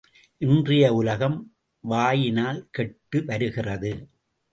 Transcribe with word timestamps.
இன்றைய 0.37 0.93
உலகம் 0.93 1.35
வாயினால் 1.83 2.67
கெட்டு 2.71 3.25
வருகிறது. 3.25 3.91